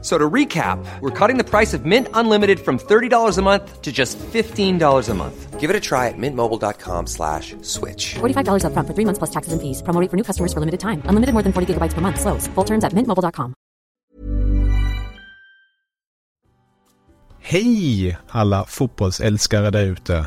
So 0.00 0.16
to 0.16 0.30
recap, 0.30 0.78
we're 1.00 1.10
cutting 1.10 1.38
the 1.38 1.44
price 1.44 1.74
of 1.74 1.84
Mint 1.84 2.06
Unlimited 2.14 2.60
from 2.60 2.78
$30 2.78 3.36
a 3.36 3.42
month 3.42 3.82
to 3.82 3.90
just 3.90 4.16
$15 4.18 5.08
a 5.08 5.14
month. 5.14 5.58
Give 5.58 5.70
it 5.70 5.74
a 5.74 5.80
try 5.80 6.06
at 6.06 6.14
mintmobile.com 6.16 7.06
slash 7.06 7.56
switch. 7.62 8.14
$45 8.20 8.62
upfront 8.62 8.86
for 8.86 8.94
three 8.94 9.04
months 9.04 9.18
plus 9.18 9.30
taxes 9.30 9.52
and 9.52 9.60
fees. 9.60 9.82
Promo 9.82 10.00
rate 10.00 10.10
for 10.10 10.16
new 10.16 10.22
customers 10.22 10.52
for 10.52 10.60
limited 10.60 10.78
time. 10.78 11.02
Unlimited 11.10 11.34
more 11.34 11.42
than 11.42 11.52
40 11.52 11.74
gigabytes 11.74 11.94
per 11.94 12.00
month. 12.00 12.20
Slows. 12.20 12.46
Full 12.54 12.64
terms 12.64 12.84
at 12.84 12.92
mintmobile.com. 12.92 13.54
Hej 17.40 18.18
alla 18.28 18.64
fotbollsälskare 18.64 19.70
där 19.70 19.84
ute. 19.84 20.26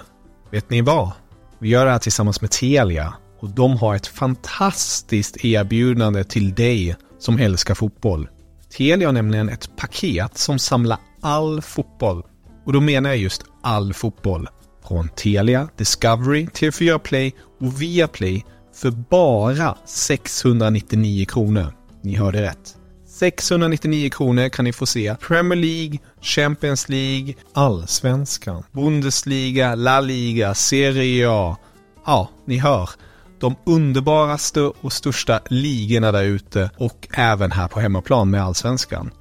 Vet 0.52 0.70
ni 0.70 0.82
vad? 0.82 1.12
Vi 1.60 1.70
gör 1.70 1.86
det 1.86 1.92
här 1.92 2.00
tillsammans 2.00 2.42
med 2.42 2.52
Telia 2.52 3.14
och 3.40 3.50
de 3.50 3.78
har 3.78 3.96
ett 3.96 4.08
fantastiskt 4.08 5.46
erbjudande 5.46 6.24
till 6.24 6.54
dig 6.54 6.96
som 7.20 7.40
älskar 7.40 7.76
fotboll. 7.76 8.30
Telia 8.78 9.08
har 9.08 9.14
nämligen 9.14 9.50
ett 9.50 9.76
paket 9.76 10.38
som 10.38 10.60
samlar 10.60 10.98
all 11.22 11.62
fotboll. 11.62 12.24
Och 12.66 12.74
då 12.74 12.82
menar 12.82 13.10
jag 13.10 13.18
just 13.18 13.44
all 13.64 13.94
fotboll. 13.94 14.48
Från 14.88 15.10
Telia, 15.10 15.70
Discovery, 15.78 16.46
TV4 16.46 16.98
Play 16.98 17.36
och 17.60 17.82
Viaplay 17.82 18.46
för 18.76 18.92
bara 18.92 19.78
699 19.86 21.26
kronor. 21.26 21.74
Ni 22.02 22.16
hörde 22.16 22.42
rätt. 22.42 22.78
699 23.08 24.10
kronor 24.10 24.50
kan 24.50 24.66
ni 24.66 24.74
få 24.74 24.86
se 24.86 25.16
Premier 25.16 25.60
League, 25.60 26.00
Champions 26.22 26.90
League, 26.90 27.34
Allsvenskan, 27.54 28.64
Bundesliga, 28.72 29.76
La 29.76 30.02
Liga, 30.02 30.54
Serie 30.54 31.30
A. 31.30 31.58
Ja, 32.06 32.30
ni 32.46 32.58
hör. 32.58 32.90
De 33.42 33.56
underbaraste 33.66 34.62
och 34.62 34.94
största 34.94 35.40
ligorna 35.50 36.12
där 36.12 36.24
ute 36.24 36.70
och 36.78 37.08
även 37.14 37.52
här 37.52 37.68
på 37.68 37.80
hemmaplan 37.80 38.30
med 38.30 38.44
Allsvenskan. 38.44 39.12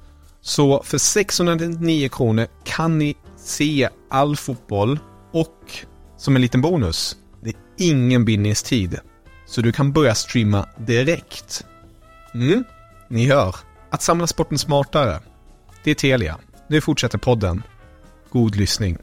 Så 0.41 0.83
för 0.83 0.97
699 0.97 2.09
kronor 2.09 2.47
kan 2.63 2.97
ni 2.97 3.15
se 3.37 3.89
all 4.09 4.35
fotboll 4.35 4.99
och 5.31 5.71
som 6.17 6.35
en 6.35 6.41
liten 6.41 6.61
bonus, 6.61 7.17
det 7.43 7.49
är 7.49 7.55
ingen 7.77 8.25
bindningstid. 8.25 8.99
Så 9.45 9.61
du 9.61 9.71
kan 9.71 9.91
börja 9.91 10.15
streama 10.15 10.67
direkt. 10.77 11.65
Mm, 12.33 12.63
ni 13.09 13.27
hör. 13.27 13.55
Att 13.89 14.01
samla 14.01 14.27
sporten 14.27 14.57
smartare. 14.57 15.19
Det 15.83 15.91
är 15.91 15.95
Telia. 15.95 16.37
Nu 16.67 16.81
fortsätter 16.81 17.17
podden. 17.17 17.63
God 18.29 18.55
lyssning. 18.55 18.97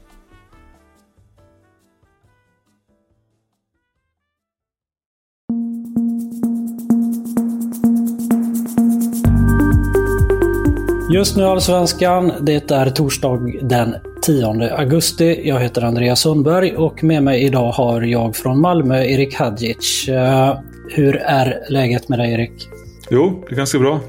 Just 11.11 11.37
nu 11.37 11.43
Allsvenskan. 11.43 12.31
Det 12.41 12.71
är 12.71 12.89
torsdag 12.89 13.39
den 13.61 13.95
10 14.21 14.75
augusti. 14.77 15.41
Jag 15.43 15.59
heter 15.59 15.81
Andreas 15.81 16.19
Sundberg 16.19 16.75
och 16.75 17.03
med 17.03 17.23
mig 17.23 17.43
idag 17.43 17.71
har 17.71 18.01
jag 18.01 18.35
från 18.35 18.61
Malmö, 18.61 19.03
Erik 19.03 19.35
Hadjic. 19.35 20.09
Eh, 20.09 20.57
hur 20.89 21.15
är 21.15 21.59
läget 21.69 22.09
med 22.09 22.19
dig 22.19 22.33
Erik? 22.33 22.51
Jo, 23.09 23.43
det 23.47 23.55
är 23.55 23.57
ganska 23.57 23.79
bra. 23.79 23.99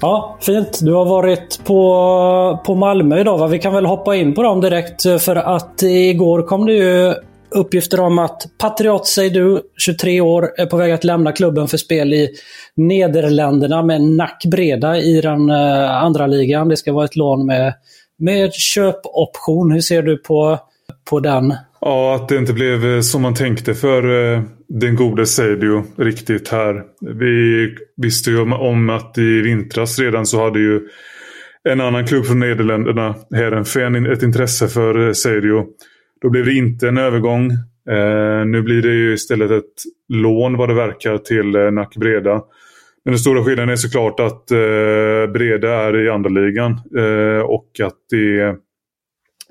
Ja, 0.00 0.38
fint. 0.40 0.78
Du 0.82 0.92
har 0.92 1.04
varit 1.04 1.60
på, 1.64 2.62
på 2.66 2.74
Malmö 2.74 3.20
idag. 3.20 3.38
Va? 3.38 3.46
Vi 3.46 3.58
kan 3.58 3.74
väl 3.74 3.86
hoppa 3.86 4.16
in 4.16 4.34
på 4.34 4.42
dem 4.42 4.60
direkt 4.60 5.02
för 5.02 5.36
att 5.36 5.82
igår 5.82 6.42
kom 6.42 6.66
det 6.66 6.72
ju 6.72 7.14
uppgifter 7.50 8.00
om 8.00 8.18
att 8.18 8.42
Patriot 8.58 9.06
Seydou, 9.06 9.60
23 9.76 10.20
år, 10.20 10.50
är 10.56 10.66
på 10.66 10.76
väg 10.76 10.92
att 10.92 11.04
lämna 11.04 11.32
klubben 11.32 11.68
för 11.68 11.76
spel 11.76 12.12
i 12.12 12.28
Nederländerna 12.76 13.82
med 13.82 14.02
nackbreda 14.02 14.98
i 14.98 15.20
den 15.20 15.50
eh, 15.50 15.90
andra 15.90 16.26
ligan. 16.26 16.68
Det 16.68 16.76
ska 16.76 16.92
vara 16.92 17.04
ett 17.04 17.16
lån 17.16 17.46
med, 17.46 17.74
med 18.18 18.52
köpoption. 18.52 19.72
Hur 19.72 19.80
ser 19.80 20.02
du 20.02 20.16
på, 20.16 20.58
på 21.10 21.20
den? 21.20 21.54
Ja, 21.80 22.14
att 22.14 22.28
det 22.28 22.36
inte 22.36 22.52
blev 22.52 22.86
eh, 22.86 23.00
som 23.00 23.22
man 23.22 23.34
tänkte 23.34 23.74
för 23.74 24.32
eh, 24.34 24.42
den 24.68 24.96
gode 24.96 25.26
Seidio 25.26 25.84
riktigt 25.98 26.48
här. 26.48 26.82
Vi 27.20 27.68
visste 27.96 28.30
ju 28.30 28.40
om, 28.40 28.90
att 28.90 29.18
i 29.18 29.40
vintras 29.40 29.98
redan 29.98 30.26
så 30.26 30.44
hade 30.44 30.58
ju 30.58 30.80
en 31.68 31.80
annan 31.80 32.06
klubb 32.06 32.26
från 32.26 32.38
Nederländerna, 32.38 33.14
Heerenveen, 33.34 34.06
ett 34.06 34.22
intresse 34.22 34.68
för 34.68 35.06
eh, 35.06 35.12
Seidio. 35.12 35.64
Då 36.20 36.30
blev 36.30 36.44
det 36.44 36.52
inte 36.52 36.88
en 36.88 36.98
övergång. 36.98 37.50
Eh, 37.90 38.46
nu 38.46 38.62
blir 38.62 38.82
det 38.82 38.94
ju 38.94 39.14
istället 39.14 39.50
ett 39.50 39.82
lån 40.08 40.56
vad 40.56 40.68
det 40.68 40.74
verkar 40.74 41.18
till 41.18 41.54
eh, 41.54 41.70
Nack 41.70 41.96
Breda. 41.96 42.42
Men 43.04 43.12
den 43.12 43.18
stora 43.18 43.44
skillnaden 43.44 43.68
är 43.68 43.76
såklart 43.76 44.20
att 44.20 44.50
eh, 44.50 45.32
Breda 45.32 45.72
är 45.72 46.04
i 46.04 46.10
andra 46.10 46.30
ligan 46.30 46.72
eh, 46.96 47.40
och 47.40 47.80
att 47.82 47.96
det 48.10 48.56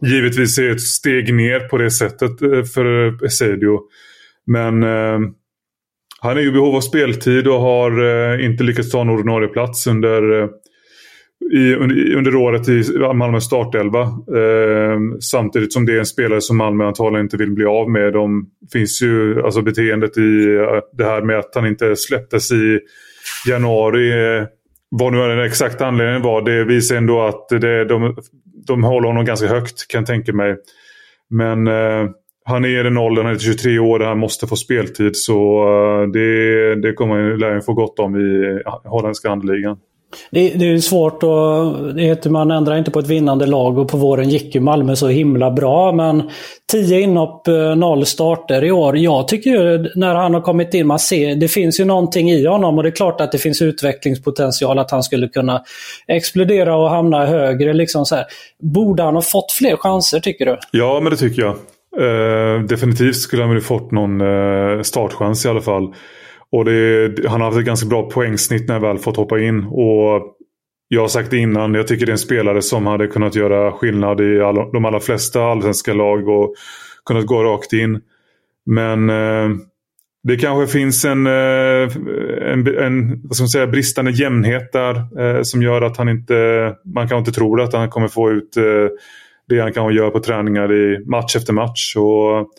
givetvis 0.02 0.58
är 0.58 0.72
ett 0.72 0.82
steg 0.82 1.34
ner 1.34 1.60
på 1.60 1.78
det 1.78 1.92
sättet 1.92 2.42
eh, 2.42 2.64
för 2.64 3.26
Esedio. 3.26 3.80
Men 4.46 4.84
eh, 4.84 5.20
han 6.22 6.38
är 6.38 6.42
ju 6.42 6.48
i 6.48 6.52
behov 6.52 6.76
av 6.76 6.82
speltid 6.82 7.48
och 7.48 7.60
har 7.60 8.04
eh, 8.04 8.46
inte 8.46 8.64
lyckats 8.64 8.92
ta 8.92 9.02
en 9.02 9.10
ordinarie 9.10 9.48
plats 9.48 9.88
under, 9.88 10.42
eh, 10.42 10.50
i, 11.52 11.76
under, 11.76 12.16
under 12.16 12.36
året 12.36 12.70
i 12.70 12.84
Malmö 13.14 13.40
startelva. 13.40 14.02
Eh, 14.02 15.00
samtidigt 15.20 15.74
som 15.74 15.86
det 15.86 15.94
är 15.94 16.00
en 16.00 16.06
spelare 16.06 16.42
som 16.42 16.58
Malmö 16.58 16.86
antagligen 16.86 17.26
inte 17.26 17.38
vill 17.38 17.52
bli 17.52 17.66
av 17.66 17.90
med. 17.90 18.14
De 18.14 18.50
finns 18.74 19.02
ju 19.02 19.44
alltså 19.44 19.62
beteendet 19.62 20.18
i 20.18 20.56
eh, 20.56 20.80
det 20.94 21.04
här 21.04 21.22
med 21.22 21.40
att 21.40 21.56
han 21.56 21.68
inte 21.68 21.96
släpptes 21.96 22.52
i 22.52 22.80
januari. 23.48 24.38
Eh, 24.38 24.46
vad 24.90 25.14
nu 25.14 25.28
den 25.28 25.46
exakta 25.46 25.86
anledningen 25.86 26.22
var, 26.22 26.42
det 26.42 26.64
visar 26.64 26.96
ändå 26.96 27.22
att 27.22 27.50
det, 27.50 27.86
de, 27.86 28.16
de 28.68 28.84
håller 28.84 29.08
honom 29.08 29.26
ganska 29.26 29.48
högt 29.48 29.88
kan 29.88 30.02
jag 30.02 30.08
tänka 30.08 30.34
mig. 30.34 30.56
Men 31.30 31.68
eh, 31.68 32.10
han 32.46 32.66
är 32.66 32.80
i 32.80 32.84
den 32.84 32.98
åldern, 32.98 33.26
han 33.26 33.36
är 33.36 33.40
23 33.40 33.80
år, 33.80 34.00
han 34.00 34.20
måste 34.20 34.48
få 34.48 34.56
speltid. 34.56 35.18
Så 35.18 35.64
eh, 35.68 36.08
det, 36.08 36.76
det 36.76 36.94
kommer 36.94 37.16
han 37.16 37.40
lär 37.40 37.62
få 37.62 37.74
gott 37.74 38.00
om 38.00 38.16
i 38.16 38.62
holländska 38.84 39.30
andligan. 39.30 39.78
Det, 40.32 40.50
det 40.50 40.66
är 40.66 40.78
svårt 40.78 41.24
och 41.24 41.94
det 41.96 42.04
heter 42.04 42.30
man 42.30 42.52
ändrar 42.52 42.78
inte 42.78 42.92
på 42.92 43.00
ett 43.00 43.08
vinnande 43.08 43.46
lag 43.46 43.78
och 43.78 43.90
på 43.90 43.98
våren 43.98 44.30
gick 44.30 44.56
ju 44.56 44.62
Malmö 44.62 44.96
så 44.96 45.08
himla 45.08 45.52
bra. 45.52 45.92
Men 45.92 46.30
10 46.72 47.00
inhopp, 47.00 47.48
eh, 47.48 47.76
noll 47.76 48.06
starter 48.06 48.64
i 48.64 48.72
år. 48.72 48.98
Jag 48.98 49.28
tycker 49.28 49.50
ju 49.50 49.92
när 49.96 50.16
han 50.16 50.34
har 50.34 50.42
kommit 50.42 50.74
in, 50.74 50.88
man 50.88 51.00
ser, 51.00 51.36
det 51.36 51.48
finns 51.48 51.80
ju 51.80 51.86
någonting 51.86 52.32
i 52.32 52.46
honom 52.46 52.78
och 52.78 52.84
det 52.84 52.90
är 52.90 52.96
klart 52.96 53.22
att 53.22 53.32
det 53.32 53.38
finns 53.38 53.62
utvecklingspotential 53.62 54.80
att 54.80 54.92
han 54.92 55.04
skulle 55.04 55.28
kunna 55.28 55.64
explodera 56.08 56.76
och 56.76 56.90
hamna 56.90 57.26
högre. 57.26 57.74
Liksom 57.74 58.06
så 58.06 58.16
här. 58.16 58.26
Borde 58.60 59.04
han 59.04 59.16
ha 59.16 59.22
fått 59.22 59.52
fler 59.52 59.78
chanser 59.78 60.20
tycker 60.20 60.46
du? 60.46 60.58
Ja, 60.72 61.00
men 61.00 61.12
det 61.12 61.18
tycker 61.18 61.42
jag. 61.42 61.56
Uh, 62.00 62.66
definitivt 62.66 63.16
skulle 63.16 63.44
han 63.44 63.52
väl 63.52 63.62
fått 63.62 63.92
någon 63.92 64.22
uh, 64.22 64.82
startchans 64.82 65.46
i 65.46 65.50
alla 65.50 65.62
fall. 65.62 65.94
Och 66.56 66.66
det, 66.66 67.28
han 67.28 67.42
har 67.42 67.48
haft 67.48 67.58
ett 67.60 67.66
ganska 67.66 67.88
bra 67.88 68.10
poängsnitt 68.10 68.68
när 68.68 68.74
han 68.74 68.82
väl 68.82 68.98
fått 68.98 69.18
hoppa 69.18 69.40
in. 69.40 69.64
Och 69.64 70.36
jag 70.88 71.02
har 71.02 71.08
sagt 71.08 71.32
det 71.32 71.38
innan, 71.38 71.74
jag 71.74 71.88
tycker 71.88 72.06
det 72.06 72.10
är 72.10 72.14
en 72.14 72.18
spelare 72.18 72.62
som 72.62 72.86
hade 72.86 73.08
kunnat 73.08 73.36
göra 73.36 73.72
skillnad 73.72 74.22
i 74.22 74.42
alla, 74.42 74.66
de 74.72 74.86
allra 74.86 75.00
flesta 75.00 75.44
allsvenska 75.44 75.94
lag 75.94 76.28
och 76.28 76.56
kunnat 77.06 77.26
gå 77.26 77.44
rakt 77.44 77.74
in. 77.74 78.02
Men 78.66 79.10
eh, 79.10 79.50
det 80.24 80.38
kanske 80.38 80.80
finns 80.80 81.06
en, 81.06 81.28
eh, 81.28 81.98
en, 82.52 82.78
en 82.78 83.22
vad 83.24 83.36
ska 83.36 83.44
man 83.44 83.50
säga, 83.50 83.68
bristande 83.68 84.12
jämnhet 84.12 84.72
där 84.72 85.20
eh, 85.20 85.42
som 85.42 85.62
gör 85.62 85.82
att 85.82 85.98
han 85.98 86.10
inte, 86.10 86.36
man 86.86 87.08
kanske 87.08 87.18
inte 87.18 87.40
tror 87.40 87.62
att 87.62 87.74
han 87.74 87.90
kommer 87.90 88.08
få 88.08 88.32
ut 88.32 88.58
eh, 88.58 88.64
det 89.50 89.60
han 89.60 89.74
kan 89.74 89.94
göra 89.94 90.12
på 90.12 90.20
träningar 90.20 90.74
i 90.74 91.06
match 91.06 91.36
efter 91.36 91.54
match. 91.54 91.96
Och, 91.96 92.50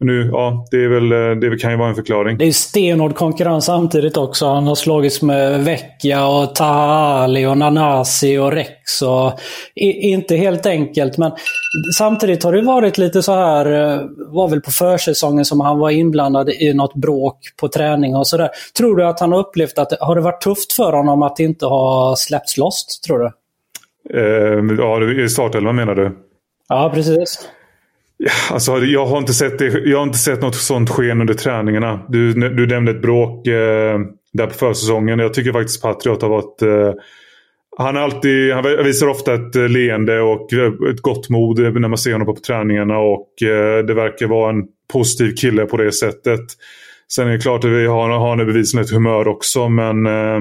nu, 0.00 0.30
ja, 0.32 0.66
det, 0.70 0.76
är 0.84 0.88
väl, 0.88 1.40
det 1.40 1.56
kan 1.56 1.70
ju 1.70 1.76
vara 1.76 1.88
en 1.88 1.94
förklaring. 1.94 2.38
Det 2.38 2.44
är 2.44 2.52
stenhård 2.52 3.14
konkurrens 3.14 3.64
samtidigt 3.64 4.16
också. 4.16 4.46
Han 4.46 4.66
har 4.66 4.74
slagits 4.74 5.22
med 5.22 5.64
Vecchia 5.64 6.26
och 6.26 6.54
Tahali 6.54 7.46
och 7.46 7.58
Nanasi 7.58 8.38
och 8.38 8.52
Rex. 8.52 9.02
Och, 9.02 9.32
inte 9.74 10.36
helt 10.36 10.66
enkelt, 10.66 11.18
men 11.18 11.32
samtidigt 11.96 12.44
har 12.44 12.52
det 12.52 12.62
varit 12.62 12.98
lite 12.98 13.22
så 13.22 13.32
här, 13.32 13.66
var 14.32 14.48
väl 14.48 14.60
på 14.60 14.70
försäsongen 14.70 15.44
som 15.44 15.60
han 15.60 15.78
var 15.78 15.90
inblandad 15.90 16.50
i 16.50 16.74
något 16.74 16.94
bråk 16.94 17.38
på 17.60 17.68
träning 17.68 18.16
och 18.16 18.26
sådär. 18.26 18.50
Tror 18.76 18.96
du 18.96 19.06
att 19.06 19.20
han 19.20 19.32
har 19.32 19.38
upplevt 19.38 19.78
att, 19.78 19.92
har 20.00 20.14
det 20.14 20.22
varit 20.22 20.40
tufft 20.40 20.72
för 20.72 20.92
honom 20.92 21.22
att 21.22 21.40
inte 21.40 21.66
ha 21.66 22.14
släppts 22.16 22.56
loss, 22.56 23.00
tror 23.06 23.18
du? 23.18 23.30
Eh, 24.18 24.76
ja, 24.78 25.24
i 25.24 25.28
startelvan 25.28 25.76
menar 25.76 25.94
du? 25.94 26.16
Ja, 26.68 26.90
precis. 26.94 27.48
Alltså, 28.50 28.78
jag, 28.78 29.06
har 29.06 29.18
inte 29.18 29.34
sett 29.34 29.58
det, 29.58 29.64
jag 29.84 29.98
har 29.98 30.06
inte 30.06 30.18
sett 30.18 30.42
något 30.42 30.54
sånt 30.54 30.90
sken 30.90 31.20
under 31.20 31.34
träningarna. 31.34 32.06
Du, 32.08 32.32
du 32.32 32.66
nämnde 32.66 32.90
ett 32.90 33.02
bråk 33.02 33.46
eh, 33.46 33.98
där 34.32 34.46
på 34.46 34.54
försäsongen. 34.54 35.18
Jag 35.18 35.34
tycker 35.34 35.52
faktiskt 35.52 35.82
Patriot 35.82 36.22
har 36.22 36.28
varit... 36.28 36.62
Eh, 36.62 36.92
han, 37.76 37.96
alltid, 37.96 38.52
han 38.52 38.84
visar 38.84 39.08
ofta 39.08 39.34
ett 39.34 39.56
eh, 39.56 39.68
leende 39.68 40.20
och 40.20 40.52
eh, 40.52 40.72
ett 40.90 41.00
gott 41.00 41.28
mod 41.28 41.58
när 41.58 41.88
man 41.88 41.98
ser 41.98 42.12
honom 42.12 42.26
på 42.26 42.40
träningarna. 42.40 42.98
Och 42.98 43.42
eh, 43.42 43.84
det 43.84 43.94
verkar 43.94 44.26
vara 44.26 44.50
en 44.50 44.64
positiv 44.92 45.34
kille 45.34 45.66
på 45.66 45.76
det 45.76 45.92
sättet. 45.92 46.40
Sen 47.12 47.28
är 47.28 47.32
det 47.32 47.38
klart 47.38 47.64
att 47.64 47.70
vi 47.70 47.86
har, 47.86 48.10
har 48.10 48.36
nu 48.36 48.44
bevisligen 48.44 48.84
ett 48.84 48.90
humör 48.90 49.28
också. 49.28 49.68
Men 49.68 50.06
eh, 50.06 50.40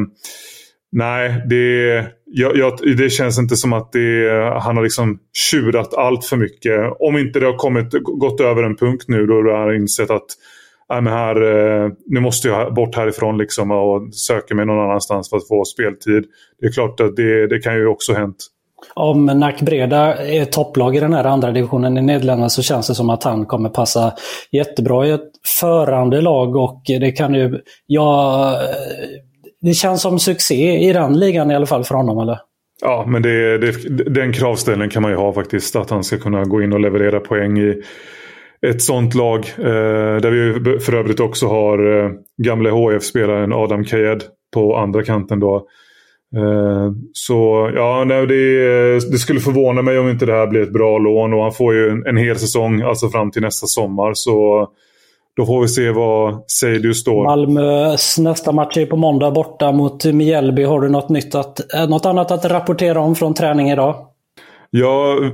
nej, 0.92 1.44
det, 1.50 2.06
jag, 2.36 2.58
jag, 2.58 2.98
det 2.98 3.10
känns 3.10 3.40
inte 3.40 3.56
som 3.56 3.74
att 3.74 3.92
det, 3.92 4.30
han 4.62 4.78
har 4.78 4.84
liksom 4.84 5.20
tjurat 5.52 5.94
allt 5.94 6.26
för 6.26 6.38
mycket. 6.38 6.94
Om 7.00 7.18
inte 7.18 7.40
det 7.40 7.46
har 7.46 7.58
kommit, 7.58 7.94
gått 8.04 8.42
över 8.42 8.64
en 8.64 8.76
punkt 8.76 9.06
nu 9.08 9.26
då 9.26 9.52
han 9.52 9.62
har 9.62 9.74
insett 9.74 10.10
att 10.10 10.26
men 10.90 11.08
här, 11.08 11.36
eh, 11.36 11.92
nu 12.06 12.20
måste 12.20 12.48
jag 12.48 12.74
bort 12.74 12.96
härifrån 12.96 13.38
liksom 13.38 13.72
och 13.72 14.14
söka 14.14 14.56
mig 14.56 14.66
någon 14.66 14.80
annanstans 14.80 15.30
för 15.30 15.38
att 15.38 15.48
få 15.48 15.66
speltid. 15.66 16.26
Det 16.62 16.68
är 16.68 16.72
klart 16.72 17.00
att 17.00 17.16
det, 17.16 17.48
det 17.48 17.60
kan 17.60 17.76
ju 17.76 17.88
också 17.88 18.14
hänt. 18.14 18.36
Om 18.94 19.26
Nack 19.26 19.62
Breda 19.62 20.26
är 20.26 20.46
topplag 20.46 20.96
i 20.96 21.00
den 21.00 21.14
här 21.14 21.24
andra 21.24 21.52
divisionen 21.52 21.98
i 21.98 22.02
Nederländerna 22.02 22.50
så 22.50 22.62
känns 22.62 22.88
det 22.88 22.96
som 22.96 23.10
att 23.10 23.24
han 23.24 23.46
kommer 23.46 23.70
passa 23.70 24.14
jättebra 24.52 25.08
i 25.08 25.12
ett 25.12 25.32
förande 25.60 26.22
lag 26.22 26.56
och 26.56 26.82
det 26.86 27.12
kan 27.12 27.34
ju... 27.34 27.60
Ja, 27.86 28.56
det 29.64 29.74
känns 29.74 30.02
som 30.02 30.20
succé 30.20 30.90
i 30.90 30.94
den 30.94 31.20
ligan 31.20 31.52
i 31.52 31.56
alla 31.56 31.66
fall 31.66 31.84
för 31.84 31.96
honom, 31.96 32.20
eller? 32.20 32.40
Ja, 32.82 33.06
men 33.08 33.22
det, 33.22 33.58
det, 33.58 33.72
den 34.10 34.34
kravställningen 34.34 34.90
kan 34.90 35.02
man 35.02 35.12
ju 35.12 35.18
ha 35.18 35.34
faktiskt. 35.34 35.76
Att 35.76 35.90
han 35.90 36.04
ska 36.04 36.18
kunna 36.18 36.46
gå 36.46 36.62
in 36.62 36.74
och 36.74 36.80
leverera 36.80 37.20
poäng 37.20 37.60
i 37.60 37.82
ett 38.68 38.82
sånt 38.82 39.16
lag. 39.16 39.40
Eh, 39.58 40.22
där 40.22 40.32
vi 40.32 40.80
för 40.80 40.96
övrigt 40.96 41.20
också 41.20 41.48
har 41.48 42.04
eh, 42.04 42.12
gamle 42.44 42.70
HF-spelaren 42.70 43.54
Adam 43.54 43.86
Kayed 43.86 44.24
på 44.54 44.78
andra 44.78 45.04
kanten 45.04 45.40
då. 45.40 45.56
Eh, 46.36 46.92
så 47.14 47.72
ja, 47.76 48.04
nej, 48.08 48.28
det, 48.28 49.12
det, 49.12 49.18
skulle 49.18 49.40
förvåna 49.40 49.82
mig 49.82 50.00
om 50.00 50.10
inte 50.10 50.26
det 50.26 50.34
här 50.34 50.48
blir 50.48 50.62
ett 50.62 50.74
bra 50.74 50.98
lån. 50.98 51.34
Och 51.34 51.44
han 51.44 51.54
får 51.54 51.74
ju 51.74 51.90
en, 51.90 52.06
en 52.06 52.18
hel 52.18 52.40
säsong, 52.40 52.82
alltså 52.82 53.10
fram 53.10 53.32
till 53.32 53.42
nästa 53.42 53.68
sommar. 53.68 54.14
Så 54.14 54.68
då 55.36 55.46
får 55.46 55.62
vi 55.62 55.68
se 55.68 55.92
vad 55.92 56.52
Seidius 56.52 57.00
står. 57.00 57.24
Malmös 57.24 58.18
nästa 58.20 58.52
match 58.52 58.78
är 58.78 58.86
på 58.86 58.98
måndag 58.98 59.32
borta 59.32 59.72
mot 59.72 60.06
Mjällby. 60.06 60.64
Har 60.64 60.82
du 60.82 60.90
något, 60.90 61.10
nytt 61.10 61.36
att, 61.36 61.74
eh, 61.74 61.90
något 61.90 62.06
annat 62.06 62.32
att 62.32 62.46
rapportera 62.46 63.00
om 63.00 63.16
från 63.16 63.34
träning 63.34 63.70
idag? 63.70 63.96
Ja, 64.70 65.18
eh, 65.24 65.32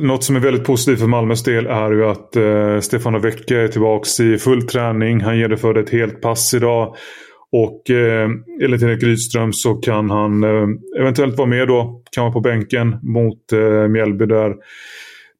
något 0.00 0.24
som 0.24 0.36
är 0.36 0.40
väldigt 0.40 0.64
positivt 0.64 1.00
för 1.00 1.06
Malmös 1.06 1.42
del 1.42 1.66
är 1.66 1.90
ju 1.90 2.04
att 2.04 2.36
eh, 2.36 2.80
Stefano 2.80 3.18
Vecchia 3.18 3.62
är 3.62 3.68
tillbaka 3.68 4.22
i 4.22 4.38
full 4.38 4.62
träning. 4.62 5.20
Han 5.20 5.38
genomförde 5.38 5.80
ett 5.80 5.90
helt 5.90 6.20
pass 6.20 6.54
idag. 6.54 6.94
Och 7.52 7.90
eh, 7.90 8.30
enligt 8.62 8.82
Erik 8.82 9.02
Rydström 9.02 9.52
så 9.52 9.74
kan 9.74 10.10
han 10.10 10.44
eh, 10.44 10.68
eventuellt 11.00 11.36
vara 11.36 11.48
med 11.48 11.68
då. 11.68 12.02
Kan 12.12 12.24
vara 12.24 12.32
på 12.32 12.40
bänken 12.40 12.96
mot 13.02 13.52
eh, 13.52 13.88
Mjällby 13.88 14.26
där. 14.26 14.54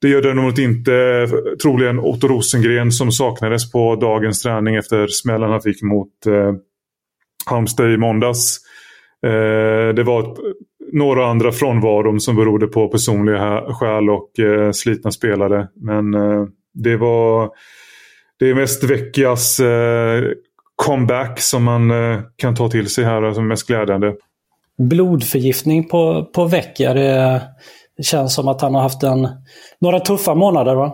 Det 0.03 0.09
gör 0.09 0.23
däremot 0.23 0.59
inte 0.59 1.29
troligen 1.63 1.99
Otto 1.99 2.29
Rosengren 2.29 2.93
som 2.93 3.13
saknades 3.13 3.73
på 3.73 3.97
dagens 3.97 4.43
träning 4.43 4.77
efter 4.77 5.07
smällen 5.07 5.51
han 5.51 5.61
fick 5.61 5.83
mot 5.83 6.27
eh, 6.27 6.53
Halmstad 7.47 7.95
i 7.95 7.97
måndags. 7.97 8.59
Eh, 9.27 9.95
det 9.95 10.03
var 10.03 10.21
ett, 10.21 10.39
några 10.93 11.27
andra 11.27 11.53
frånvaron 11.53 12.21
som 12.21 12.37
berodde 12.37 12.67
på 12.67 12.89
personliga 12.89 13.63
skäl 13.69 14.11
och 14.11 14.39
eh, 14.39 14.73
slitna 14.73 15.11
spelare. 15.11 15.69
Men 15.75 16.15
eh, 16.15 16.47
det 16.75 16.97
var 16.97 17.51
det 18.39 18.51
är 18.51 18.55
mest 18.55 18.85
Vecchias 18.85 19.61
eh, 19.61 20.23
comeback 20.77 21.41
som 21.41 21.65
man 21.65 21.91
eh, 21.91 22.21
kan 22.37 22.55
ta 22.55 22.69
till 22.69 22.89
sig 22.89 23.05
här 23.05 23.21
som 23.21 23.25
alltså 23.25 23.43
mest 23.43 23.67
glädjande. 23.67 24.15
Blodförgiftning 24.79 25.89
på, 25.89 26.31
på 26.35 26.45
Vecchia. 26.45 27.41
Det 28.03 28.07
känns 28.07 28.35
som 28.35 28.49
att 28.49 28.61
han 28.61 28.75
har 28.75 28.83
haft 28.83 29.03
en, 29.03 29.29
några 29.81 30.01
tuffa 30.01 30.35
månader 30.35 30.75
va? 30.75 30.93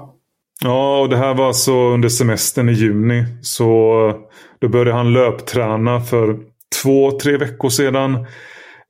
Ja, 0.64 1.00
och 1.00 1.08
det 1.08 1.16
här 1.16 1.34
var 1.34 1.46
alltså 1.46 1.72
under 1.72 2.08
semestern 2.08 2.68
i 2.68 2.72
juni. 2.72 3.24
Så 3.42 4.12
då 4.58 4.68
började 4.68 4.92
han 4.92 5.12
löpträna 5.12 6.00
för 6.00 6.36
två, 6.82 7.18
tre 7.18 7.36
veckor 7.36 7.68
sedan. 7.68 8.14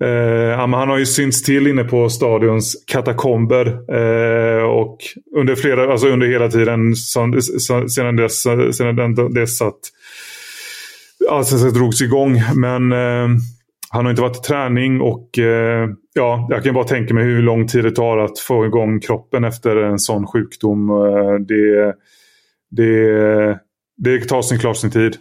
Eh, 0.04 0.58
han 0.58 0.72
har 0.72 0.98
ju 0.98 1.06
synts 1.06 1.42
till 1.42 1.66
inne 1.66 1.84
på 1.84 2.08
stadions 2.08 2.84
katakomber. 2.86 3.66
Eh, 3.66 4.62
och 4.62 4.98
under, 5.36 5.54
flera, 5.54 5.92
alltså 5.92 6.08
under 6.08 6.26
hela 6.26 6.48
tiden 6.48 6.96
som, 6.96 7.40
sedan 7.88 8.16
dess, 8.16 8.42
sedan 8.76 9.34
dess 9.34 9.62
att 9.62 9.80
allsvenskan 11.30 11.72
drogs 11.72 12.02
igång. 12.02 12.42
Men 12.54 12.92
eh, 12.92 13.28
han 13.90 14.04
har 14.04 14.10
inte 14.10 14.22
varit 14.22 14.36
i 14.36 14.40
träning 14.40 15.00
och 15.00 15.38
eh, 15.38 15.88
ja, 16.14 16.46
jag 16.50 16.64
kan 16.64 16.74
bara 16.74 16.84
tänka 16.84 17.14
mig 17.14 17.24
hur 17.24 17.42
lång 17.42 17.66
tid 17.66 17.84
det 17.84 17.90
tar 17.90 18.18
att 18.18 18.38
få 18.38 18.66
igång 18.66 19.00
kroppen 19.00 19.44
efter 19.44 19.76
en 19.76 19.98
sån 19.98 20.26
sjukdom. 20.26 20.90
Eh, 20.90 21.34
det, 21.34 21.94
det, 22.70 23.60
det 23.96 24.20
tar 24.28 24.42
sin 24.42 24.58
klart 24.58 24.76
sin 24.76 24.90
tid. 24.90 25.16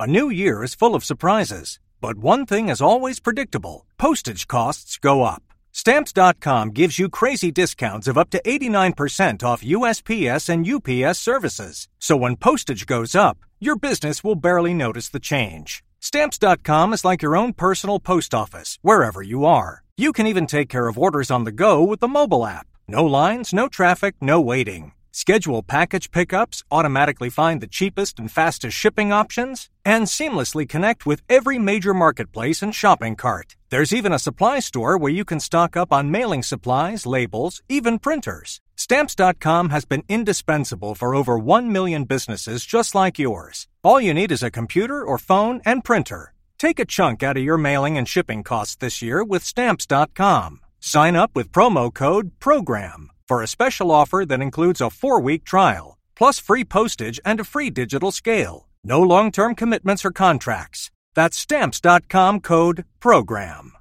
A 0.00 0.06
new 0.06 0.30
year 0.32 0.64
is 0.64 0.76
full 0.76 0.94
of 0.94 1.04
surprises, 1.04 1.80
but 2.00 2.24
one 2.24 2.46
thing 2.46 2.70
is 2.70 2.80
always 2.80 3.20
predictable. 3.20 3.84
Postage 3.96 4.46
costs 4.46 4.96
go 4.96 5.24
up. 5.24 5.42
Stamps.com 5.72 6.70
gives 6.72 6.98
you 7.00 7.08
crazy 7.08 7.50
discounts 7.50 8.08
of 8.08 8.16
up 8.16 8.30
to 8.30 8.40
89% 8.44 9.42
off 9.42 9.62
USPS 9.62 10.48
and 10.48 10.66
UPS 10.66 11.18
services. 11.18 11.88
So 11.98 12.16
when 12.16 12.36
postage 12.36 12.86
goes 12.86 13.16
up, 13.16 13.38
your 13.60 13.76
business 13.76 14.22
will 14.22 14.34
barely 14.34 14.74
notice 14.74 15.08
the 15.08 15.20
change. 15.20 15.82
Stamps.com 16.00 16.92
is 16.92 17.04
like 17.04 17.22
your 17.22 17.36
own 17.36 17.52
personal 17.52 17.98
post 17.98 18.34
office, 18.34 18.78
wherever 18.82 19.22
you 19.22 19.44
are. 19.44 19.82
You 19.96 20.12
can 20.12 20.26
even 20.26 20.46
take 20.46 20.68
care 20.68 20.86
of 20.86 20.98
orders 20.98 21.30
on 21.30 21.44
the 21.44 21.52
go 21.52 21.82
with 21.82 22.00
the 22.00 22.08
mobile 22.08 22.46
app. 22.46 22.66
No 22.86 23.04
lines, 23.04 23.52
no 23.52 23.68
traffic, 23.68 24.14
no 24.20 24.40
waiting. 24.40 24.92
Schedule 25.10 25.62
package 25.62 26.10
pickups, 26.12 26.62
automatically 26.70 27.30
find 27.30 27.60
the 27.60 27.66
cheapest 27.66 28.20
and 28.20 28.30
fastest 28.30 28.76
shipping 28.76 29.12
options, 29.12 29.68
and 29.84 30.04
seamlessly 30.04 30.68
connect 30.68 31.06
with 31.06 31.22
every 31.28 31.58
major 31.58 31.92
marketplace 31.92 32.62
and 32.62 32.74
shopping 32.74 33.16
cart. 33.16 33.56
There's 33.70 33.92
even 33.92 34.12
a 34.12 34.18
supply 34.18 34.60
store 34.60 34.96
where 34.96 35.12
you 35.12 35.24
can 35.24 35.40
stock 35.40 35.76
up 35.76 35.92
on 35.92 36.12
mailing 36.12 36.44
supplies, 36.44 37.04
labels, 37.04 37.62
even 37.68 37.98
printers. 37.98 38.60
Stamps.com 38.78 39.70
has 39.70 39.84
been 39.84 40.04
indispensable 40.08 40.94
for 40.94 41.16
over 41.16 41.36
1 41.36 41.72
million 41.72 42.04
businesses 42.04 42.64
just 42.64 42.94
like 42.94 43.18
yours. 43.18 43.66
All 43.82 44.00
you 44.00 44.14
need 44.14 44.30
is 44.30 44.40
a 44.40 44.52
computer 44.52 45.02
or 45.02 45.18
phone 45.18 45.60
and 45.64 45.82
printer. 45.82 46.32
Take 46.60 46.78
a 46.78 46.84
chunk 46.84 47.24
out 47.24 47.36
of 47.36 47.42
your 47.42 47.58
mailing 47.58 47.98
and 47.98 48.08
shipping 48.08 48.44
costs 48.44 48.76
this 48.76 49.02
year 49.02 49.24
with 49.24 49.42
Stamps.com. 49.42 50.60
Sign 50.78 51.16
up 51.16 51.32
with 51.34 51.50
promo 51.50 51.92
code 51.92 52.30
PROGRAM 52.38 53.10
for 53.26 53.42
a 53.42 53.48
special 53.48 53.90
offer 53.90 54.24
that 54.24 54.40
includes 54.40 54.80
a 54.80 54.90
four 54.90 55.20
week 55.20 55.42
trial, 55.42 55.98
plus 56.14 56.38
free 56.38 56.64
postage 56.64 57.18
and 57.24 57.40
a 57.40 57.44
free 57.44 57.70
digital 57.70 58.12
scale. 58.12 58.68
No 58.84 59.02
long 59.02 59.32
term 59.32 59.56
commitments 59.56 60.04
or 60.04 60.12
contracts. 60.12 60.92
That's 61.14 61.36
stamps.com 61.36 62.40
code 62.40 62.84
program. 63.00 63.72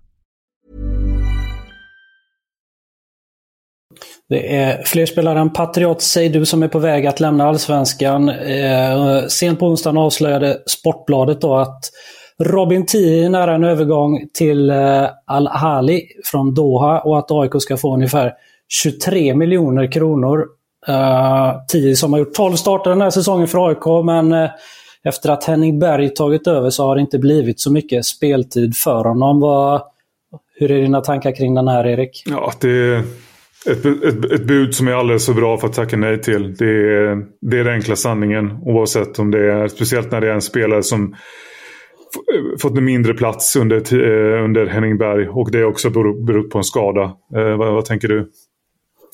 Det 4.29 4.55
är 4.55 4.83
fler 4.83 5.05
spelare 5.05 5.39
än 5.39 5.53
Patriot 5.53 6.01
säger 6.01 6.29
du 6.29 6.45
som 6.45 6.63
är 6.63 6.67
på 6.67 6.79
väg 6.79 7.07
att 7.07 7.19
lämna 7.19 7.47
Allsvenskan. 7.47 8.29
Eh, 8.29 9.25
sent 9.27 9.59
på 9.59 9.67
onsdagen 9.67 9.97
avslöjade 9.97 10.57
Sportbladet 10.65 11.41
då 11.41 11.55
att 11.55 11.79
Robin 12.43 12.85
Tii 12.85 13.29
nära 13.29 13.55
en 13.55 13.63
övergång 13.63 14.27
till 14.33 14.69
eh, 14.69 15.05
Al-Hali 15.25 16.01
från 16.25 16.53
Doha 16.53 16.99
och 16.99 17.19
att 17.19 17.31
AIK 17.31 17.51
ska 17.61 17.77
få 17.77 17.93
ungefär 17.93 18.33
23 18.83 19.35
miljoner 19.35 19.91
kronor. 19.91 20.45
Eh, 20.87 21.55
Tio 21.67 21.95
som 21.95 22.13
har 22.13 22.19
gjort 22.19 22.33
12 22.33 22.55
starter 22.55 22.89
den 22.89 23.01
här 23.01 23.09
säsongen 23.09 23.47
för 23.47 23.67
AIK, 23.67 24.05
men 24.05 24.31
eh, 24.31 24.49
efter 25.03 25.29
att 25.29 25.43
Henning 25.43 25.79
Berg 25.79 26.13
tagit 26.13 26.47
över 26.47 26.69
så 26.69 26.85
har 26.85 26.95
det 26.95 27.01
inte 27.01 27.19
blivit 27.19 27.59
så 27.59 27.71
mycket 27.71 28.05
speltid 28.05 28.77
för 28.77 29.03
honom. 29.03 29.39
Vad, 29.39 29.81
hur 30.55 30.71
är 30.71 30.81
dina 30.81 31.01
tankar 31.01 31.35
kring 31.35 31.55
den 31.55 31.67
här, 31.67 31.87
Erik? 31.87 32.23
Ja, 32.25 32.53
det 32.61 33.03
ett, 33.71 33.85
ett, 33.85 34.31
ett 34.31 34.47
bud 34.47 34.75
som 34.75 34.87
är 34.87 34.93
alldeles 34.93 35.25
för 35.25 35.33
bra 35.33 35.57
för 35.57 35.67
att 35.67 35.73
tacka 35.73 35.97
nej 35.97 36.21
till. 36.21 36.55
Det 36.55 36.65
är, 36.65 37.17
det 37.41 37.59
är 37.59 37.63
den 37.63 37.73
enkla 37.73 37.95
sanningen. 37.95 38.51
Oavsett 38.61 39.19
om 39.19 39.31
det 39.31 39.51
är, 39.51 39.67
speciellt 39.67 40.11
när 40.11 40.21
det 40.21 40.27
är 40.27 40.33
en 40.33 40.41
spelare 40.41 40.83
som 40.83 41.15
fått 42.59 42.77
en 42.77 42.85
mindre 42.85 43.13
plats 43.13 43.55
under, 43.55 43.77
eh, 43.77 44.43
under 44.43 44.65
Henning 44.65 44.97
Berg 44.97 45.27
och 45.29 45.51
det 45.51 45.63
också 45.63 45.87
också 45.87 46.13
beror 46.13 46.49
på 46.49 46.57
en 46.57 46.63
skada. 46.63 47.01
Eh, 47.35 47.57
vad, 47.57 47.73
vad 47.73 47.85
tänker 47.85 48.07
du? 48.07 48.29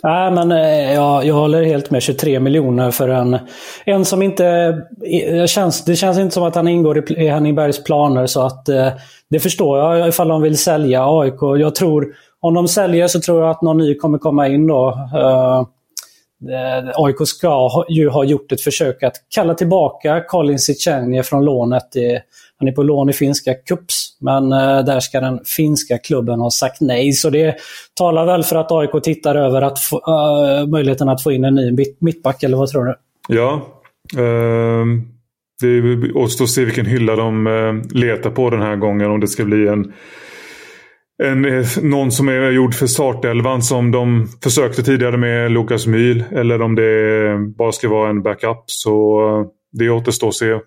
Nej, 0.04 0.32
men 0.32 0.52
eh, 0.52 0.94
jag, 0.94 1.26
jag 1.26 1.36
håller 1.36 1.64
helt 1.64 1.92
med. 1.92 2.02
23 2.02 2.40
miljoner 2.40 2.92
för 2.92 3.10
en, 3.10 3.40
en 3.86 4.06
som 4.06 4.22
inte... 4.22 4.78
Det 5.00 5.50
känns, 5.50 5.86
det 5.86 5.96
känns 5.96 6.18
inte 6.18 6.34
som 6.34 6.44
att 6.44 6.56
han 6.56 6.68
ingår 6.68 6.98
i, 6.98 7.14
i 7.14 7.28
Henningbergs 7.28 7.84
planer. 7.84 8.26
Så 8.26 8.46
att 8.46 8.70
eh, 8.70 8.88
det 9.30 9.40
förstår 9.40 9.80
jag 9.80 10.08
ifall 10.08 10.28
de 10.28 10.42
vill 10.42 10.58
sälja 10.58 11.06
AIK. 11.06 11.42
Jag 11.42 11.76
tror, 11.76 12.14
om 12.44 12.54
de 12.54 12.68
säljer 12.68 13.08
så 13.08 13.22
tror 13.22 13.42
jag 13.42 13.50
att 13.50 13.62
någon 13.62 13.78
ny 13.78 13.96
kommer 13.96 14.18
komma 14.18 14.48
in 14.48 14.68
då. 14.68 15.10
Eh, 15.16 15.66
eh, 16.54 16.84
uh, 16.84 16.92
AIK 16.96 17.28
ska 17.28 17.70
ju 17.90 18.10
ha 18.10 18.24
gjort 18.24 18.52
ett 18.52 18.62
försök 18.62 19.04
att 19.04 19.14
kalla 19.36 19.54
tillbaka 19.54 20.24
Colin 20.28 20.60
Sichenje 20.60 21.24
från 21.24 21.46
lånet. 21.46 21.88
Han 22.60 22.68
är 22.68 22.72
på 22.72 22.84
lån 22.84 23.10
i 23.10 23.14
finska 23.14 23.54
Cups, 23.54 24.18
men 24.22 24.52
eh, 24.52 24.86
där 24.86 25.00
ska 25.00 25.20
den 25.20 25.40
finska 25.46 25.98
klubben 25.98 26.40
ha 26.40 26.52
sagt 26.52 26.82
nej. 26.82 27.12
Så 27.12 27.30
det 27.30 27.56
talar 27.94 28.26
väl 28.26 28.44
för 28.44 28.56
att 28.56 28.72
AIK 28.72 29.04
tittar 29.04 29.36
över 29.36 29.62
att 29.62 29.80
få, 29.80 29.98
uh, 29.98 30.68
möjligheten 30.68 31.10
att 31.10 31.24
få 31.24 31.32
in 31.32 31.44
en 31.44 31.56
ny 31.56 31.76
mittback, 32.00 32.44
eller 32.44 32.58
vad 32.58 32.70
tror 32.70 32.86
du? 32.86 32.96
Ja. 33.28 33.62
Uh, 34.18 34.86
det 35.62 36.12
återstår 36.14 36.46
att 36.46 36.52
se 36.52 36.66
vilken 36.66 36.86
hylla 36.86 37.16
de 37.16 37.84
letar 37.94 38.30
på 38.30 38.50
den 38.50 38.62
här 38.62 38.76
gången. 38.76 39.12
Om 39.12 39.20
det 39.20 39.28
ska 39.28 39.46
bli 39.46 39.68
en 39.68 39.94
en, 41.24 41.46
eh, 41.46 41.66
någon 41.82 42.12
som 42.12 42.28
är 42.28 42.52
gjord 42.52 42.74
för 42.74 42.88
startelvan 42.88 43.62
som 43.62 43.92
de 43.92 44.28
försökte 44.44 44.84
tidigare 44.84 45.18
med 45.18 45.52
Lukas 45.52 45.88
Myhl. 45.88 46.24
Eller 46.32 46.62
om 46.62 46.76
det 46.76 47.28
eh, 47.28 47.40
bara 47.58 47.72
ska 47.72 47.90
vara 47.90 48.10
en 48.10 48.24
backup. 48.24 48.64
Så 48.66 49.20
eh, 49.30 49.46
det 49.72 49.90
återstår 49.90 50.28
att 50.28 50.36
se. 50.36 50.60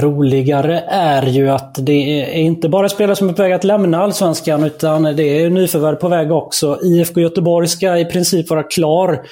Roligare 0.00 0.80
är 0.88 1.26
ju 1.26 1.48
att 1.48 1.74
det 1.86 2.22
är 2.22 2.32
inte 2.32 2.68
bara 2.68 2.88
spelare 2.88 3.16
som 3.16 3.28
är 3.28 3.32
på 3.32 3.42
väg 3.42 3.52
att 3.52 3.64
lämna 3.64 3.98
Allsvenskan 3.98 4.64
utan 4.64 5.02
det 5.02 5.42
är 5.42 5.50
nyförvärv 5.50 5.96
på 5.96 6.08
väg 6.08 6.32
också. 6.32 6.78
IFK 6.82 7.20
Göteborg 7.20 7.68
ska 7.68 7.98
i 7.98 8.04
princip 8.04 8.50
vara 8.50 8.62
klar 8.62 9.22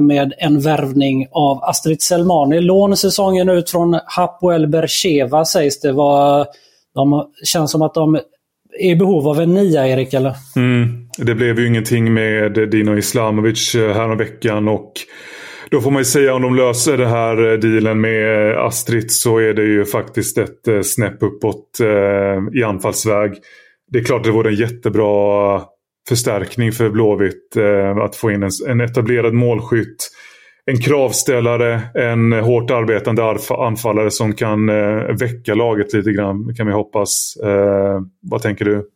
med 0.00 0.32
en 0.38 0.60
värvning 0.60 1.26
av 1.32 1.64
Astrid 1.64 2.02
Selmani. 2.02 2.60
Lån 2.60 2.96
säsongen 2.96 3.48
ut 3.48 3.70
från 3.70 4.00
Hapoel 4.06 4.66
Bercheva 4.66 5.44
sägs 5.44 5.80
det. 5.80 5.92
Var, 5.92 6.46
de 6.94 7.26
känns 7.44 7.70
som 7.70 7.82
att 7.82 7.94
de 7.94 8.18
i 8.78 8.96
behov 8.96 9.28
av 9.28 9.40
en 9.40 9.54
nia, 9.54 9.88
Erik? 9.88 10.14
Eller? 10.14 10.36
Mm. 10.56 10.88
Det 11.18 11.34
blev 11.34 11.60
ju 11.60 11.66
ingenting 11.66 12.14
med 12.14 12.52
Dino 12.70 12.98
Islamovic 12.98 13.74
eh, 13.74 13.94
häromveckan 13.94 14.68
och 14.68 14.92
då 15.70 15.80
får 15.80 15.90
man 15.90 16.00
ju 16.00 16.04
säga 16.04 16.34
om 16.34 16.42
de 16.42 16.56
löser 16.56 16.98
den 16.98 17.10
här 17.10 17.52
eh, 17.52 17.58
dealen 17.58 18.00
med 18.00 18.50
eh, 18.50 18.64
Astrid 18.64 19.10
så 19.10 19.38
är 19.38 19.54
det 19.54 19.62
ju 19.64 19.84
faktiskt 19.84 20.38
ett 20.38 20.86
snäpp 20.86 21.22
uppåt 21.22 21.80
i 22.54 22.62
anfallsväg. 22.62 23.32
Det 23.90 23.98
är 23.98 24.04
klart 24.04 24.18
att 24.18 24.24
det 24.24 24.30
vore 24.30 24.48
en 24.48 24.54
jättebra 24.54 25.62
förstärkning 26.08 26.72
för 26.72 26.90
Blåvitt 26.90 27.56
att 28.04 28.16
få 28.16 28.30
in 28.30 28.48
en 28.68 28.80
etablerad 28.80 29.34
målskytt 29.34 30.10
en 30.66 30.80
kravställare, 30.80 31.80
en 31.94 32.32
hårt 32.32 32.70
arbetande 32.70 33.22
anfallare 33.58 34.10
som 34.10 34.32
kan 34.32 34.68
eh, 34.68 35.16
väcka 35.20 35.54
laget 35.54 35.92
lite 35.92 36.12
grann 36.12 36.54
kan 36.56 36.66
vi 36.66 36.72
hoppas. 36.72 37.36
Eh, 37.44 38.00
vad 38.22 38.42
tänker 38.42 38.64
du? 38.64 38.90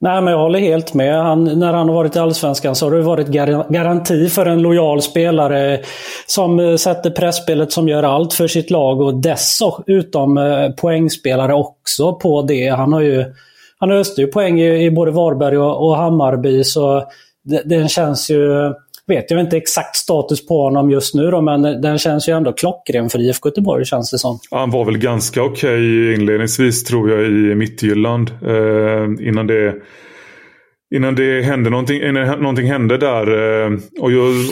Nej, 0.00 0.22
men 0.22 0.32
jag 0.32 0.40
håller 0.40 0.58
helt 0.58 0.94
med. 0.94 1.22
Han, 1.22 1.44
när 1.44 1.72
han 1.72 1.88
har 1.88 1.94
varit 1.94 2.16
i 2.16 2.18
Allsvenskan 2.18 2.74
så 2.74 2.86
har 2.86 2.96
det 2.96 3.02
varit 3.02 3.28
gar 3.28 3.72
garanti 3.72 4.28
för 4.28 4.46
en 4.46 4.62
lojal 4.62 5.02
spelare 5.02 5.80
som 6.26 6.60
eh, 6.60 6.76
sätter 6.76 7.10
pressspelet 7.10 7.72
som 7.72 7.88
gör 7.88 8.02
allt 8.02 8.32
för 8.32 8.46
sitt 8.46 8.70
lag 8.70 9.00
och 9.00 9.20
dessutom 9.20 10.38
eh, 10.38 10.70
poängspelare 10.70 11.54
också 11.54 12.14
på 12.14 12.42
det. 12.42 12.68
Han 12.68 12.92
har 12.92 13.00
ju 13.00 13.24
han 13.78 13.90
öste 13.90 14.20
ju 14.20 14.26
poäng 14.26 14.60
i, 14.60 14.84
i 14.84 14.90
både 14.90 15.10
Varberg 15.10 15.58
och, 15.58 15.88
och 15.88 15.96
Hammarby 15.96 16.64
så 16.64 17.04
det, 17.44 17.62
den 17.64 17.88
känns 17.88 18.30
ju 18.30 18.72
vet 19.08 19.30
jag 19.30 19.40
inte 19.40 19.56
exakt 19.56 19.96
status 19.96 20.46
på 20.46 20.62
honom 20.62 20.90
just 20.90 21.14
nu 21.14 21.30
då, 21.30 21.40
men 21.40 21.62
den 21.62 21.98
känns 21.98 22.28
ju 22.28 22.32
ändå 22.32 22.52
klockren 22.52 23.08
för 23.08 23.18
IFK 23.18 23.48
Göteborg 23.48 23.84
känns 23.84 24.10
det 24.10 24.18
som. 24.18 24.38
Han 24.50 24.70
var 24.70 24.84
väl 24.84 24.98
ganska 24.98 25.42
okej 25.42 25.54
okay 25.54 26.14
inledningsvis 26.14 26.84
tror 26.84 27.10
jag 27.10 27.26
i 27.26 27.54
Mittjylland. 27.54 28.30
Eh, 28.30 29.26
innan 29.28 29.46
det 29.46 29.74
Innan 30.94 31.14
det 31.14 31.42
hände 31.42 31.70
någonting, 31.70 32.02
innan 32.02 32.40
någonting 32.40 32.66
hände 32.66 32.98
där 32.98 33.26
eh, 33.26 33.78
och, 34.00 34.10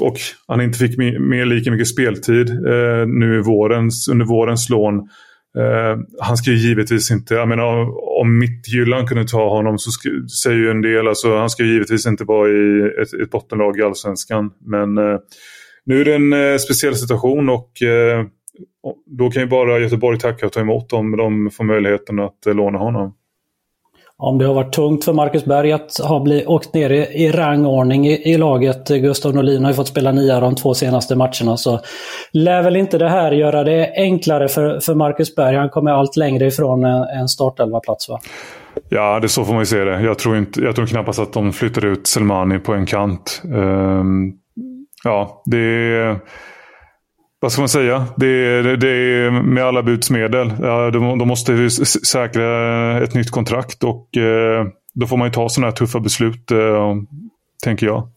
och 0.09 0.19
han 0.49 0.61
inte 0.61 0.79
fick 0.79 0.99
med 1.21 1.49
lika 1.49 1.71
mycket 1.71 1.89
speltid 1.89 2.51
eh, 2.51 3.07
nu 3.07 3.43
vårens, 3.43 4.09
under 4.09 4.27
vårens 4.27 4.69
lån. 4.69 5.09
Uh, 5.57 6.03
han 6.21 6.37
ska 6.37 6.51
ju 6.51 6.57
givetvis 6.57 7.11
inte, 7.11 7.35
jag 7.35 7.49
menar 7.49 7.87
om 8.21 8.39
Mittgyllan 8.39 9.07
kunde 9.07 9.25
ta 9.25 9.49
honom 9.49 9.79
så 9.79 9.91
ska, 9.91 10.09
säger 10.43 10.57
ju 10.57 10.71
en 10.71 10.83
del, 10.83 11.09
alltså 11.09 11.37
han 11.37 11.51
ska 11.51 11.63
ju 11.63 11.73
givetvis 11.73 12.07
inte 12.07 12.25
vara 12.25 12.49
i 12.49 12.91
ett, 13.03 13.13
ett 13.23 13.31
bottenlag 13.31 13.79
i 13.79 13.83
Allsvenskan. 13.83 14.51
Men 14.61 14.99
uh, 14.99 15.19
nu 15.85 16.01
är 16.01 16.05
det 16.05 16.15
en 16.15 16.33
uh, 16.33 16.59
speciell 16.59 16.97
situation 16.97 17.49
och 17.49 17.71
då 19.07 19.31
kan 19.31 19.43
ju 19.43 19.49
bara 19.49 19.79
Göteborg 19.79 20.19
tacka 20.19 20.47
och 20.47 20.53
ta 20.53 20.61
emot 20.61 20.93
om 20.93 21.17
de 21.17 21.51
får 21.51 21.65
möjligheten 21.65 22.19
att 22.19 22.39
låna 22.47 22.79
honom 22.79 23.15
om 24.19 24.39
det 24.39 24.47
har 24.47 24.55
varit 24.55 24.73
tungt 24.73 25.05
för 25.05 25.13
Marcus 25.13 25.45
Berg 25.45 25.73
att 25.73 25.99
ha 25.99 26.21
blivit, 26.21 26.47
åkt 26.47 26.75
ner 26.75 26.91
i, 26.91 27.25
i 27.25 27.33
rangordning 27.33 28.07
i, 28.07 28.33
i, 28.33 28.39
laget. 28.39 28.89
Gustav 28.89 29.35
Norlin 29.35 29.65
har 29.65 29.71
ju 29.71 29.77
fått 29.77 29.89
spela 29.89 30.13
nia 30.13 30.41
de 30.41 30.55
två 30.55 30.75
senaste 30.75 31.17
matcherna. 31.17 31.57
Så 31.57 31.81
lär 32.33 32.63
väl 32.63 32.77
inte 32.77 32.99
det 32.99 33.09
här 33.09 33.33
göra 33.33 33.65
det 33.65 33.93
enklare 33.97 34.49
för, 34.49 34.81
för 34.81 34.95
Marcus 34.95 35.35
Berg. 35.35 35.57
Han 35.57 35.69
kommer 35.69 35.91
allt 35.91 36.17
längre 36.17 36.47
ifrån 36.47 36.85
en, 36.85 37.03
en 37.03 37.29
startelva-plats 37.29 38.09
va? 38.09 38.21
Ja, 38.89 39.21
det 39.21 39.29
så 39.29 39.45
får 39.45 39.53
man 39.53 39.63
ju 39.63 39.67
se 39.67 39.85
det. 39.85 40.01
Jag 40.01 40.19
tror, 40.19 40.37
inte, 40.37 40.61
jag 40.61 40.77
tror 40.77 40.87
knappast 40.87 41.19
att 41.19 41.33
de 41.33 41.53
flyttar 41.53 41.87
ut 41.87 42.07
Selmani 42.07 42.59
på 42.59 42.75
en 42.75 42.87
kant. 42.87 43.43
Um, 43.45 44.35
ja, 45.05 45.43
det 45.45 45.59
är 45.59 46.19
vad 47.41 47.53
ska 47.53 47.63
man 47.63 47.69
säga? 47.69 48.07
Det 48.17 48.27
är, 48.27 48.77
det 48.77 48.89
är 48.89 49.31
med 49.31 49.65
alla 49.65 49.83
budsmedel. 49.83 50.53
Ja, 50.63 50.91
de, 50.91 51.19
de 51.19 51.29
måste 51.29 51.71
säkra 52.07 53.03
ett 53.03 53.15
nytt 53.15 53.31
kontrakt 53.31 53.85
och 53.85 54.17
eh, 54.17 54.67
då 54.95 55.07
får 55.07 55.17
man 55.17 55.29
ju 55.29 55.33
ta 55.33 55.49
sådana 55.49 55.71
här 55.71 55.77
tuffa 55.77 56.01
beslut, 56.01 56.51
eh, 56.51 56.95
tänker 57.65 57.87
jag. 57.87 58.09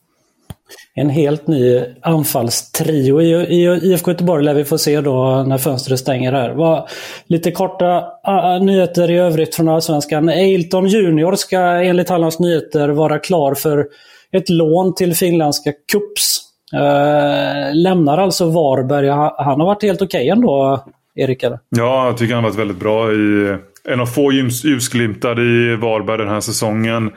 En 0.95 1.09
helt 1.09 1.47
ny 1.47 1.83
anfallstrio 2.01 3.21
i, 3.21 3.31
i 3.31 3.79
IFK 3.83 4.11
Göteborg 4.11 4.43
lär 4.43 4.53
vi 4.53 4.65
få 4.65 4.77
se 4.77 5.01
då 5.01 5.43
när 5.47 5.57
fönstret 5.57 5.99
stänger 5.99 6.31
här. 6.31 6.49
Var 6.49 6.89
lite 7.27 7.51
korta 7.51 7.97
uh, 8.27 8.63
nyheter 8.63 9.11
i 9.11 9.17
övrigt 9.17 9.55
från 9.55 9.69
Allsvenskan. 9.69 10.29
Ailton 10.29 10.87
Junior 10.87 11.35
ska 11.35 11.59
enligt 11.59 12.09
Hallands 12.09 12.39
Nyheter 12.39 12.89
vara 12.89 13.19
klar 13.19 13.55
för 13.55 13.87
ett 14.31 14.49
lån 14.49 14.95
till 14.95 15.15
finländska 15.15 15.71
Kups 15.91 16.48
Eh, 16.73 17.75
lämnar 17.75 18.17
alltså 18.17 18.49
Varberg. 18.49 19.07
Han 19.37 19.59
har 19.59 19.65
varit 19.65 19.83
helt 19.83 20.01
okej 20.01 20.19
okay 20.19 20.29
ändå, 20.29 20.83
Erik? 21.15 21.43
Eller? 21.43 21.59
Ja, 21.69 22.05
jag 22.05 22.17
tycker 22.17 22.35
han 22.35 22.43
har 22.43 22.49
varit 22.49 22.59
väldigt 22.59 22.79
bra 22.79 23.11
i 23.11 23.57
en 23.89 23.99
av 23.99 24.05
få 24.05 24.31
ljusglimtar 24.31 25.39
i 25.39 25.75
Varberg 25.75 26.17
den 26.17 26.29
här 26.29 26.39
säsongen. 26.39 27.11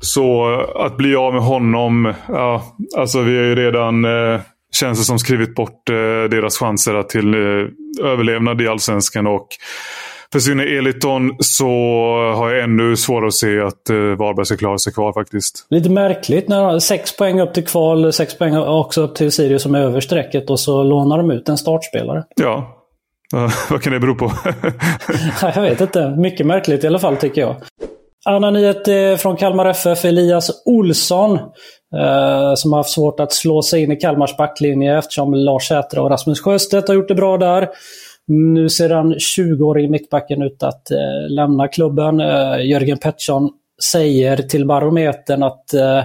Så 0.00 0.60
att 0.76 0.96
bli 0.96 1.16
av 1.16 1.34
med 1.34 1.42
honom, 1.42 2.14
ja, 2.28 2.62
alltså 2.96 3.20
vi 3.20 3.36
har 3.36 3.44
ju 3.44 3.54
redan, 3.54 4.04
eh, 4.04 4.40
känns 4.72 4.98
det 4.98 5.04
som, 5.04 5.18
skrivit 5.18 5.54
bort 5.54 5.90
eh, 5.90 6.30
deras 6.30 6.58
chanser 6.58 7.02
till 7.02 7.34
eh, 7.34 8.10
överlevnad 8.10 8.60
i 8.60 8.68
Allsvenskan. 8.68 9.26
Och 9.26 9.48
Försvinner 10.32 10.78
Eliton 10.78 11.36
så 11.40 11.66
har 12.36 12.50
jag 12.50 12.64
ännu 12.64 12.96
svårare 12.96 13.26
att 13.26 13.34
se 13.34 13.60
att 13.60 13.90
eh, 13.90 13.96
Varberg 13.96 14.46
ska 14.46 14.56
klara 14.56 14.78
sig 14.78 14.92
kvar 14.92 15.12
faktiskt. 15.12 15.66
Lite 15.70 15.90
märkligt 15.90 16.48
när 16.48 16.78
sex 16.78 17.16
poäng 17.16 17.40
upp 17.40 17.54
till 17.54 17.66
kval, 17.66 18.12
sex 18.12 18.38
poäng 18.38 18.56
också 18.56 19.02
upp 19.02 19.14
till 19.14 19.32
Sirius 19.32 19.62
som 19.62 19.74
är 19.74 19.80
över 19.80 20.00
strecket 20.00 20.50
och 20.50 20.60
så 20.60 20.82
lånar 20.82 21.18
de 21.18 21.30
ut 21.30 21.48
en 21.48 21.58
startspelare. 21.58 22.24
Ja, 22.36 22.78
vad 23.70 23.82
kan 23.82 23.92
det 23.92 24.00
bero 24.00 24.14
på? 24.14 24.32
jag 25.54 25.62
vet 25.62 25.80
inte. 25.80 26.10
Mycket 26.10 26.46
märkligt 26.46 26.84
i 26.84 26.86
alla 26.86 26.98
fall 26.98 27.16
tycker 27.16 27.40
jag. 27.40 27.56
Annan 28.24 28.54
nyhet 28.54 28.88
eh, 28.88 29.16
från 29.16 29.36
Kalmar 29.36 29.66
FF, 29.66 30.04
Elias 30.04 30.62
Olsson. 30.64 31.38
Eh, 31.96 32.54
som 32.54 32.72
har 32.72 32.76
haft 32.76 32.90
svårt 32.90 33.20
att 33.20 33.32
slå 33.32 33.62
sig 33.62 33.82
in 33.82 33.92
i 33.92 33.96
Kalmars 33.96 34.36
backlinje 34.36 34.98
eftersom 34.98 35.34
Lars 35.34 35.68
Säter 35.68 35.98
och 35.98 36.10
Rasmus 36.10 36.40
Sjöstedt 36.40 36.88
har 36.88 36.94
gjort 36.94 37.08
det 37.08 37.14
bra 37.14 37.38
där. 37.38 37.68
Nu 38.26 38.68
ser 38.68 38.88
den 38.88 39.14
20-årige 39.14 39.88
mittbacken 39.88 40.42
ut 40.42 40.62
att 40.62 40.90
eh, 40.90 41.28
lämna 41.28 41.68
klubben. 41.68 42.20
Eh, 42.20 42.66
Jörgen 42.66 42.98
Pettersson 42.98 43.50
säger 43.90 44.36
till 44.36 44.66
Barometern 44.66 45.42
att 45.42 45.74
eh, 45.74 46.04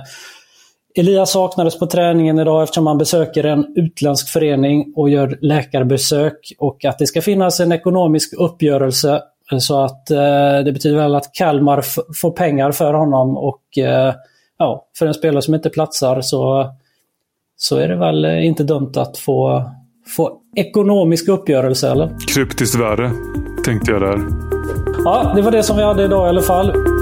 Elias 0.96 1.32
saknades 1.32 1.80
på 1.80 1.88
träningen 1.88 2.40
idag 2.40 2.64
eftersom 2.64 2.88
han 2.88 2.98
besöker 2.98 3.44
en 3.44 3.74
utländsk 3.76 4.30
förening 4.30 4.94
och 4.96 5.10
gör 5.10 5.38
läkarbesök 5.42 6.54
och 6.60 6.86
att 6.86 6.98
det 6.98 7.08
ska 7.08 7.22
finnas 7.22 7.60
en 7.60 7.72
ekonomisk 7.72 8.34
uppgörelse 8.34 9.22
så 9.60 9.84
att 9.84 10.12
eh, 10.12 10.60
det 10.66 10.72
betyder 10.74 10.98
väl 10.98 11.16
att 11.16 11.34
Kalmar 11.34 11.84
får 12.22 12.32
pengar 12.32 12.72
för 12.72 12.94
honom 12.94 13.38
och 13.38 13.78
eh, 13.78 14.14
ja, 14.58 14.88
för 15.00 15.06
en 15.08 15.14
spelare 15.14 15.42
som 15.42 15.56
inte 15.56 15.70
platsar 15.70 16.22
så, 16.22 16.72
så 17.58 17.78
är 17.78 17.88
det 17.88 17.96
väl 17.96 18.26
inte 18.26 18.64
dumt 18.64 18.92
att 18.96 19.18
få 19.18 19.72
få 20.16 20.32
ekonomisk 20.56 21.28
uppgörelse 21.28 21.92
eller? 21.92 22.10
Kryptiskt 22.28 22.76
värre, 22.76 23.12
tänkte 23.66 23.92
jag 23.92 24.02
där. 24.02 24.20
Ja, 25.04 25.34
det 25.36 25.42
var 25.42 25.52
det 25.52 25.64
som 25.64 25.78
vi 25.78 25.84
hade 25.84 26.04
idag 26.04 26.28
i 26.28 26.30
alla 26.30 26.42
fall. 26.42 26.97